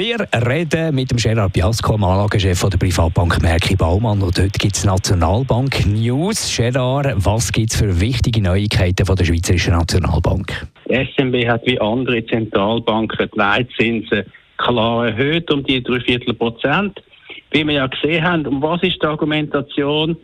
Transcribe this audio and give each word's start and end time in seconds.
wir 0.00 0.26
reden 0.46 0.94
mit 0.94 1.10
dem 1.10 1.18
Gerard 1.18 1.52
Biasco, 1.52 1.92
dem 1.92 2.04
Anlagechef 2.04 2.66
der 2.70 2.78
Privatbank 2.78 3.42
Merki 3.42 3.76
Baumann. 3.76 4.22
Und 4.22 4.38
dort 4.38 4.58
gibt 4.58 4.74
es 4.74 4.82
Nationalbank 4.82 5.84
News. 5.84 6.56
Gerard, 6.56 7.12
was 7.18 7.52
gibt 7.52 7.70
es 7.70 7.76
für 7.76 8.00
wichtige 8.00 8.40
Neuigkeiten 8.40 9.04
von 9.04 9.14
der 9.14 9.26
Schweizerischen 9.26 9.74
Nationalbank? 9.74 10.66
Die 10.88 10.94
SMB 10.94 11.46
hat 11.46 11.66
wie 11.66 11.78
andere 11.78 12.24
Zentralbanken 12.24 13.28
die 13.30 13.38
Leitzinsen 13.38 14.22
klar 14.56 15.08
erhöht 15.08 15.52
um 15.52 15.62
die 15.64 15.82
Dreiviertel 15.82 16.32
Prozent. 16.32 17.02
Wie 17.50 17.66
wir 17.66 17.74
ja 17.74 17.86
gesehen 17.86 18.24
haben, 18.24 18.46
um 18.46 18.62
was 18.62 18.82
ist 18.82 19.02
die 19.02 19.06
Argumentation? 19.06 20.16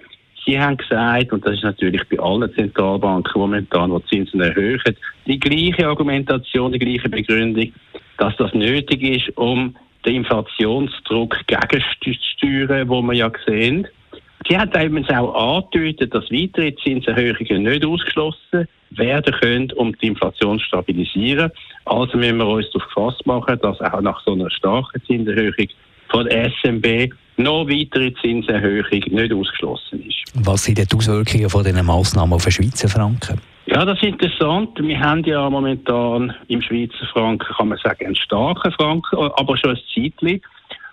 Sie 0.46 0.58
haben 0.58 0.78
gesagt, 0.78 1.34
und 1.34 1.44
das 1.44 1.52
ist 1.52 1.64
natürlich 1.64 2.02
bei 2.08 2.18
allen 2.18 2.50
Zentralbanken 2.54 3.38
momentan, 3.38 3.90
die 3.90 4.06
Zinsen 4.06 4.40
erhöhen, 4.40 4.96
die 5.26 5.38
gleiche 5.38 5.86
Argumentation, 5.86 6.72
die 6.72 6.78
gleiche 6.78 7.10
Begründung 7.10 7.72
dass 8.18 8.36
das 8.36 8.52
nötig 8.54 9.02
ist, 9.02 9.36
um 9.36 9.76
den 10.04 10.16
Inflationsdruck 10.16 11.36
gegenzusteuern, 11.46 12.88
wo 12.88 13.02
wir 13.02 13.14
ja 13.14 13.30
sehen. 13.46 13.86
Sie 14.48 14.56
hat 14.56 14.74
übrigens 14.76 15.10
auch 15.10 15.34
angedeutet, 15.34 16.14
dass 16.14 16.30
weitere 16.30 16.74
Zinserhöhungen 16.76 17.64
nicht 17.64 17.84
ausgeschlossen 17.84 18.68
werden 18.90 19.34
können, 19.40 19.72
um 19.72 19.96
die 19.98 20.06
Inflation 20.06 20.58
zu 20.58 20.64
stabilisieren. 20.66 21.50
Also 21.84 22.16
müssen 22.16 22.38
wir 22.38 22.46
uns 22.46 22.70
darauf 22.70 22.88
gefasst 22.88 23.26
machen, 23.26 23.58
dass 23.60 23.80
auch 23.80 24.00
nach 24.00 24.22
so 24.24 24.32
einer 24.32 24.50
starken 24.50 25.02
Zinserhöhung 25.06 25.68
von 26.08 26.26
der 26.26 26.52
SMB 26.62 27.12
noch 27.36 27.66
weitere 27.68 28.14
Zinserhöhung 28.22 29.02
nicht 29.08 29.32
ausgeschlossen 29.32 30.04
ist. 30.06 30.22
Was 30.34 30.64
sind 30.64 30.78
die 30.78 30.96
Auswirkungen 30.96 31.50
von 31.50 31.64
diesen 31.64 31.84
Massnahmen 31.84 32.32
auf 32.32 32.44
den 32.44 32.52
Schweizer 32.52 32.88
Franken? 32.88 33.40
Ja, 33.76 33.84
das 33.84 33.98
ist 33.98 34.04
interessant. 34.04 34.70
Wir 34.80 34.98
haben 34.98 35.22
ja 35.24 35.50
momentan 35.50 36.34
im 36.48 36.62
Schweizer 36.62 37.06
Franken, 37.12 37.54
kann 37.58 37.68
man 37.68 37.76
sagen, 37.76 38.06
einen 38.06 38.16
starken 38.16 38.72
Franken, 38.72 39.18
aber 39.18 39.54
schon 39.58 39.76
ein 39.76 39.80
Zeitchen. 39.94 40.40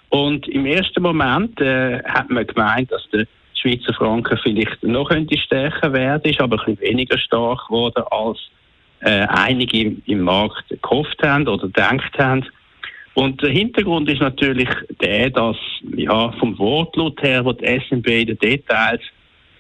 Und 0.10 0.50
im 0.50 0.66
ersten 0.66 1.02
Moment 1.02 1.62
äh, 1.62 2.04
hat 2.04 2.30
man 2.30 2.46
gemeint, 2.46 2.92
dass 2.92 3.10
der 3.14 3.26
Schweizer 3.54 3.94
Franken 3.94 4.38
vielleicht 4.44 4.84
noch 4.84 5.08
könnte 5.08 5.38
stärker 5.38 5.94
werden, 5.94 6.30
ist 6.30 6.42
aber 6.42 6.60
ein 6.60 6.76
bisschen 6.76 6.90
weniger 6.90 7.18
stark 7.18 7.68
geworden, 7.68 8.04
als 8.12 8.38
äh, 9.00 9.28
einige 9.30 9.96
im, 10.06 10.20
Markt 10.20 10.66
gehofft 10.82 11.24
haben 11.24 11.48
oder 11.48 11.68
gedacht 11.68 12.20
haben. 12.20 12.46
Und 13.14 13.42
der 13.42 13.52
Hintergrund 13.52 14.10
ist 14.10 14.20
natürlich 14.20 14.68
der, 15.02 15.30
dass 15.30 15.56
ja, 15.96 16.34
vom 16.34 16.60
Wortlaut 16.60 17.24
her, 17.24 17.46
wo 17.46 17.54
die 17.54 17.80
SNB 17.80 18.08
in 18.08 18.28
den 18.28 18.40
Details 18.40 19.04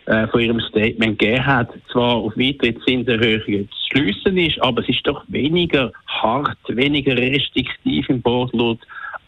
äh, 0.05 0.27
von 0.27 0.41
ihrem 0.41 0.59
Statement 0.59 1.17
gegeben 1.17 1.45
hat, 1.45 1.69
zwar 1.91 2.15
auf 2.15 2.33
weitere 2.35 2.75
Zinserhöhungen 2.85 3.69
zu 3.69 3.97
schliessen 3.97 4.37
ist, 4.37 4.61
aber 4.61 4.81
es 4.81 4.89
ist 4.89 5.05
doch 5.07 5.23
weniger 5.27 5.91
hart, 6.07 6.57
weniger 6.67 7.15
restriktiv 7.15 8.09
im 8.09 8.23
Wortlaut, 8.25 8.79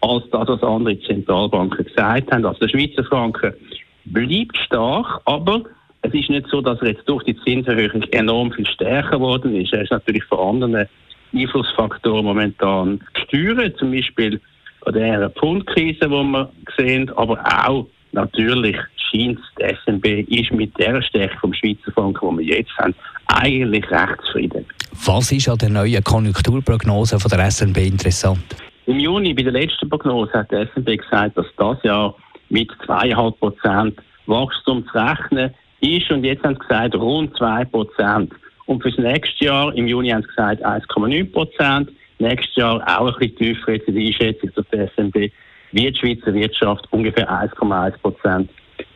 als 0.02 0.24
das, 0.32 0.48
was 0.48 0.64
andere 0.64 1.00
Zentralbanken 1.02 1.86
gesagt 1.86 2.32
haben. 2.32 2.46
Also 2.46 2.60
der 2.60 2.70
Schweizer 2.70 3.04
Franken 3.06 3.54
bleibt 4.06 4.58
stark, 4.58 5.22
aber 5.26 5.64
es 6.02 6.14
ist 6.14 6.30
nicht 6.30 6.48
so, 6.48 6.62
dass 6.62 6.80
er 6.82 6.90
jetzt 6.90 7.08
durch 7.08 7.24
die 7.24 7.38
Zinserhöhung 7.42 8.04
enorm 8.12 8.52
viel 8.52 8.68
stärker 8.68 9.18
geworden 9.18 9.56
ist. 9.56 9.74
Er 9.74 9.82
ist 9.82 9.92
natürlich 9.92 10.24
von 10.26 10.62
anderen 10.62 10.88
Einflussfaktoren 11.34 12.26
momentan 12.26 13.02
gesteuert, 13.14 13.78
zum 13.78 13.92
Beispiel 13.92 14.40
von 14.84 14.94
der 14.94 15.30
Pfundkrise, 15.32 16.00
die 16.02 16.10
wir 16.10 16.50
sehen, 16.78 17.10
aber 17.16 17.40
auch 17.68 17.88
natürlich 18.12 18.78
scheint 19.16 19.40
die 19.60 19.76
SNB 19.84 20.30
ist 20.30 20.52
mit 20.52 20.78
der 20.80 21.02
Stärke 21.02 21.38
vom 21.40 21.54
Schweizer 21.54 21.92
Franken, 21.94 22.38
die 22.38 22.48
wir 22.48 22.58
jetzt 22.58 22.78
haben, 22.78 22.94
eigentlich 23.28 23.90
recht 23.90 24.22
zufrieden. 24.26 24.66
Was 25.06 25.32
ist 25.32 25.50
an 25.50 25.58
der 25.58 25.70
neuen 25.70 26.04
Konjunkturprognose 26.04 27.20
von 27.20 27.30
der 27.30 27.50
SNB 27.52 27.78
interessant? 27.78 28.44
Im 28.86 29.00
Juni, 29.00 29.34
bei 29.34 29.44
der 29.44 29.52
letzten 29.52 29.90
Prognose, 29.90 30.32
hat 30.34 30.52
die 30.52 30.66
SNB 30.74 31.02
gesagt, 31.02 31.38
dass 31.38 31.48
das 31.58 31.82
Jahr 31.84 32.16
mit 32.50 32.72
2,5 32.88 33.32
Prozent 33.38 34.00
Wachstum 34.28 34.86
zu 34.88 34.98
rechnen 34.98 35.54
ist. 35.82 36.12
Und 36.12 36.24
jetzt 36.24 36.44
haben 36.44 36.56
sie 36.56 36.68
gesagt, 36.68 36.96
rund 36.96 37.36
2 37.38 37.66
Prozent. 37.66 38.34
Und 38.68 38.82
für 38.82 38.92
das 38.92 39.00
nächste 39.00 39.46
Jahr, 39.46 39.76
im 39.76 39.88
Juni 39.88 40.10
haben 40.10 40.22
sie 40.22 40.28
gesagt 40.28 40.66
1,9 40.66 41.32
Prozent. 41.32 41.92
Nächstes 42.20 42.56
Jahr 42.56 42.82
auch 43.00 43.08
ein 43.08 43.20
bisschen 43.20 43.38
tiefer 43.38 43.74
jetzt 43.74 43.88
in 43.88 43.96
der 43.96 44.06
Einschätzung 44.06 44.52
durch 44.54 44.68
die 44.72 44.88
SNB, 44.96 45.32
wie 45.72 45.92
die 45.92 46.00
Schweizer 46.00 46.34
Wirtschaft 46.34 46.88
ungefähr 46.92 47.30
1,1 47.30 47.98
Prozent 48.00 48.50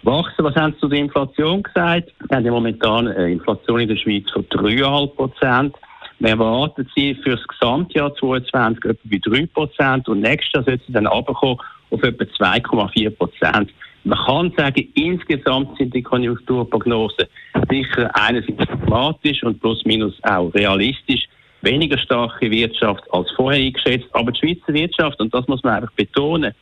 wachsen. 0.03 0.45
Was 0.45 0.55
haben 0.55 0.73
Sie 0.73 0.79
zu 0.79 0.87
der 0.87 0.99
Inflation 0.99 1.63
gesagt? 1.63 2.11
Wir 2.27 2.37
haben 2.37 2.45
ja 2.45 2.51
momentan 2.51 3.07
eine 3.07 3.31
Inflation 3.31 3.79
in 3.79 3.89
der 3.89 3.97
Schweiz 3.97 4.29
von 4.31 4.45
3,5 4.45 5.07
Prozent. 5.15 5.75
Wir 6.19 6.29
erwarten 6.31 6.89
sie 6.95 7.15
für 7.15 7.37
das 7.37 7.47
Gesamtjahr 7.47 8.13
2022 8.15 8.85
etwa 8.85 8.99
bei 9.05 9.39
3 9.39 9.45
Prozent 9.47 10.09
und 10.09 10.19
nächstes 10.19 10.51
Jahr 10.53 10.63
sollte 10.63 10.83
sie 10.85 10.93
dann 10.93 11.07
runterkommen 11.07 11.59
auf 11.91 12.03
etwa 12.03 12.23
2,4 12.23 13.09
Prozent. 13.11 13.71
Man 14.03 14.17
kann 14.25 14.53
sagen, 14.57 14.87
insgesamt 14.95 15.77
sind 15.77 15.93
die 15.93 16.01
Konjunkturprognosen 16.01 17.25
sicher 17.69 18.09
einerseits 18.13 18.65
pragmatisch 18.65 19.43
und 19.43 19.59
plus 19.59 19.83
minus 19.85 20.13
auch 20.23 20.53
realistisch. 20.53 21.27
Weniger 21.61 21.97
starke 21.97 22.49
Wirtschaft 22.49 23.03
als 23.11 23.29
vorher 23.31 23.61
eingeschätzt. 23.61 24.07
Aber 24.13 24.31
die 24.31 24.39
Schweizer 24.39 24.73
Wirtschaft, 24.73 25.19
und 25.19 25.33
das 25.33 25.47
muss 25.47 25.63
man 25.63 25.75
einfach 25.75 25.91
betonen, 25.93 26.53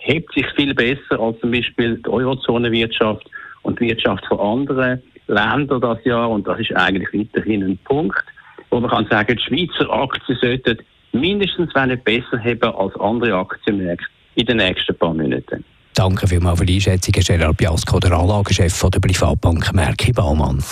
hebt 0.00 0.32
sich 0.34 0.46
viel 0.56 0.74
besser 0.74 1.20
als 1.20 1.38
zum 1.40 1.50
Beispiel 1.52 1.96
die 2.04 2.08
Eurozonenwirtschaft 2.08 3.28
und 3.62 3.78
die 3.80 3.88
Wirtschaft 3.88 4.24
von 4.26 4.40
anderen 4.40 5.02
Ländern 5.28 5.80
das 5.80 6.04
Jahr. 6.04 6.30
Und 6.30 6.46
das 6.46 6.58
ist 6.58 6.74
eigentlich 6.74 7.08
weiterhin 7.12 7.62
ein 7.62 7.78
Punkt, 7.84 8.24
wo 8.70 8.80
man 8.80 8.90
kann 8.90 9.06
sagen, 9.10 9.36
die 9.36 9.42
Schweizer 9.42 9.90
Aktien 9.92 10.38
sollten 10.40 10.78
mindestens, 11.12 11.74
wenn 11.74 11.90
nicht 11.90 12.04
besser 12.04 12.38
haben 12.42 12.74
als 12.74 12.94
andere 12.96 13.34
Aktienmärkte 13.34 14.06
in 14.34 14.46
den 14.46 14.58
nächsten 14.58 14.96
paar 14.96 15.14
Monaten. 15.14 15.64
Danke 15.94 16.26
vielmals 16.26 16.58
für 16.58 16.66
die 16.66 16.76
Einschätzung, 16.76 17.12
Gerard 17.12 17.56
Biasco, 17.56 17.98
der 17.98 18.12
Anlagechef 18.12 18.88
der 18.90 19.00
Privatbank 19.00 19.72
Merki 19.74 20.12
Baumann. 20.12 20.62